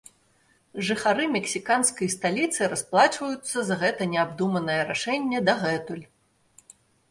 [0.87, 6.05] Жыхары мексіканскай сталіцы расплачваюцца за гэта неабдуманае рашэнне дагэтуль.